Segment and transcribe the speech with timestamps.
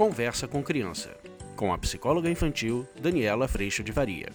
[0.00, 1.14] Conversa com Criança,
[1.54, 4.30] com a psicóloga infantil Daniela Freixo de Varia.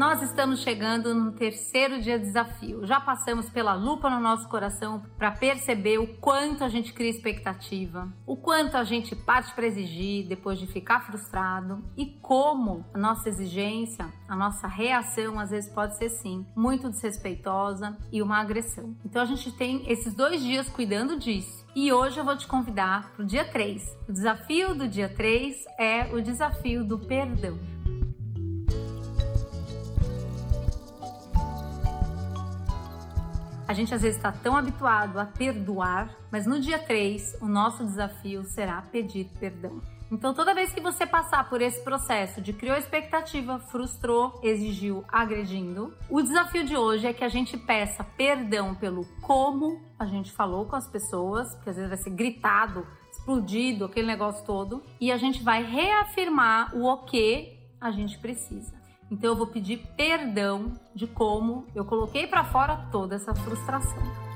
[0.00, 2.86] Nós estamos chegando no terceiro dia de desafio.
[2.86, 8.10] Já passamos pela lupa no nosso coração para perceber o quanto a gente cria expectativa,
[8.26, 13.28] o quanto a gente parte para exigir depois de ficar frustrado e como a nossa
[13.28, 18.96] exigência, a nossa reação às vezes pode ser sim muito desrespeitosa e uma agressão.
[19.04, 21.66] Então a gente tem esses dois dias cuidando disso.
[21.76, 23.98] E hoje eu vou te convidar para o dia 3.
[24.08, 27.79] O desafio do dia 3 é o desafio do perdão.
[33.70, 37.84] A gente às vezes está tão habituado a perdoar, mas no dia 3 o nosso
[37.84, 39.80] desafio será pedir perdão.
[40.10, 45.94] Então, toda vez que você passar por esse processo de criou expectativa, frustrou, exigiu, agredindo,
[46.08, 50.66] o desafio de hoje é que a gente peça perdão pelo como a gente falou
[50.66, 55.16] com as pessoas, que às vezes vai ser gritado, explodido, aquele negócio todo, e a
[55.16, 58.79] gente vai reafirmar o o que a gente precisa.
[59.10, 64.29] Então eu vou pedir perdão de como eu coloquei para fora toda essa frustração.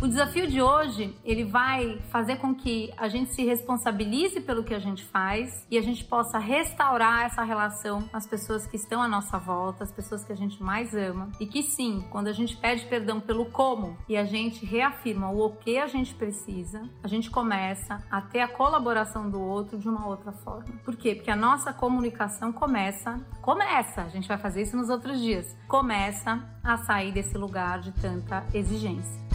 [0.00, 4.72] O desafio de hoje, ele vai fazer com que a gente se responsabilize pelo que
[4.72, 9.02] a gente faz e a gente possa restaurar essa relação com as pessoas que estão
[9.02, 11.32] à nossa volta, as pessoas que a gente mais ama.
[11.40, 15.50] E que sim, quando a gente pede perdão pelo como e a gente reafirma o
[15.56, 20.06] que a gente precisa, a gente começa a ter a colaboração do outro de uma
[20.06, 20.74] outra forma.
[20.84, 21.16] Por quê?
[21.16, 26.40] Porque a nossa comunicação começa, começa, a gente vai fazer isso nos outros dias, começa
[26.62, 29.27] a sair desse lugar de tanta exigência.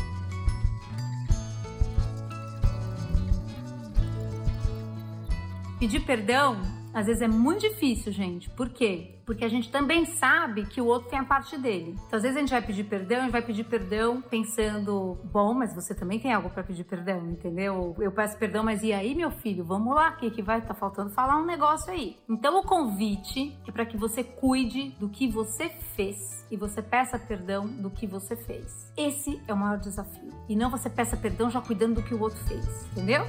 [5.84, 6.62] Pedir perdão
[6.94, 8.50] às vezes é muito difícil, gente.
[8.52, 9.16] Por quê?
[9.26, 11.94] Porque a gente também sabe que o outro tem a parte dele.
[12.08, 15.54] Então, às vezes a gente vai pedir perdão, a gente vai pedir perdão pensando, bom,
[15.54, 17.96] mas você também tem algo para pedir perdão, entendeu?
[18.00, 19.66] Eu peço perdão, mas e aí, meu filho?
[19.66, 22.16] Vamos lá, que que vai tá faltando falar um negócio aí.
[22.30, 27.20] Então, o convite é para que você cuide do que você fez e você peça
[27.20, 28.90] perdão do que você fez.
[28.96, 30.30] Esse é o maior desafio.
[30.48, 33.26] E não você peça perdão já cuidando do que o outro fez, entendeu?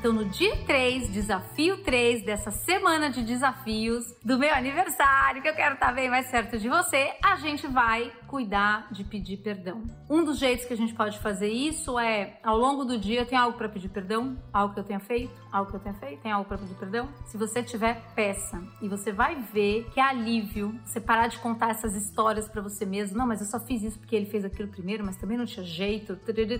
[0.00, 5.54] Então, no dia 3, desafio 3 dessa semana de desafios do meu aniversário, que eu
[5.54, 9.82] quero estar bem mais perto de você, a gente vai cuidar de pedir perdão.
[10.08, 13.36] Um dos jeitos que a gente pode fazer isso é, ao longo do dia, tem
[13.36, 14.38] algo para pedir perdão?
[14.52, 15.34] Algo que eu tenha feito?
[15.50, 16.22] Algo que eu tenha feito?
[16.22, 17.08] Tem algo para pedir perdão?
[17.26, 18.62] Se você tiver, peça.
[18.80, 22.86] E você vai ver que é alívio você parar de contar essas histórias para você
[22.86, 23.18] mesmo.
[23.18, 25.66] Não, mas eu só fiz isso porque ele fez aquilo primeiro, mas também não tinha
[25.66, 26.16] jeito.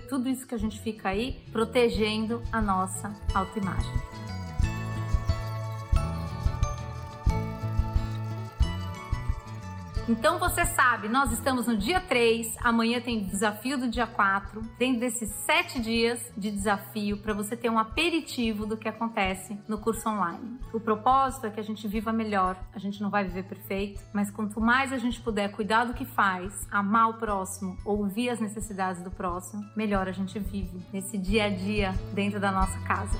[0.09, 4.30] Tudo isso que a gente fica aí protegendo a nossa autoimagem.
[10.11, 14.61] Então você sabe, nós estamos no dia 3, amanhã tem desafio do dia 4.
[14.77, 19.77] Dentro desses 7 dias de desafio, para você ter um aperitivo do que acontece no
[19.77, 20.59] curso online.
[20.73, 22.57] O propósito é que a gente viva melhor.
[22.75, 26.03] A gente não vai viver perfeito, mas quanto mais a gente puder cuidar do que
[26.03, 31.45] faz, amar o próximo, ouvir as necessidades do próximo, melhor a gente vive nesse dia
[31.45, 33.17] a dia dentro da nossa casa.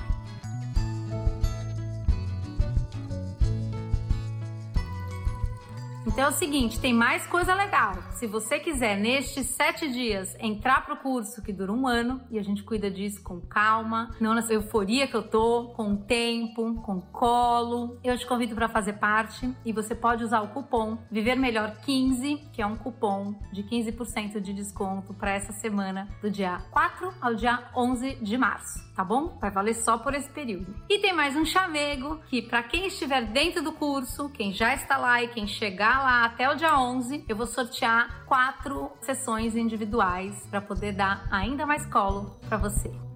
[6.06, 7.94] Então é o seguinte, tem mais coisa legal.
[8.12, 12.42] Se você quiser, nestes sete dias, entrar pro curso que dura um ano e a
[12.42, 17.98] gente cuida disso com calma, não nessa euforia que eu tô, com tempo, com colo,
[18.02, 22.36] eu te convido para fazer parte e você pode usar o cupom Viver Melhor 15,
[22.52, 27.34] que é um cupom de 15% de desconto para essa semana, do dia 4 ao
[27.34, 29.38] dia 11 de março tá bom?
[29.40, 30.74] Vai valer só por esse período.
[30.88, 34.96] E tem mais um chamego que para quem estiver dentro do curso, quem já está
[34.96, 40.46] lá e quem chegar lá até o dia 11, eu vou sortear quatro sessões individuais
[40.50, 43.11] para poder dar ainda mais colo para você.